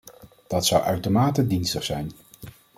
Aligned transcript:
Dat 0.47 0.65
zou 0.65 0.83
uitermate 0.83 1.47
dienstig 1.47 1.83
zijn. 1.83 2.11